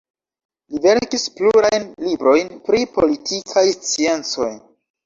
[0.73, 4.55] Li verkis plurajn librojn pri politikaj sciencoj.